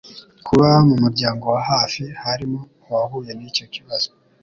[0.45, 4.09] kuba mu muryango wa hafi harimo uwahuye n'icyo kibazo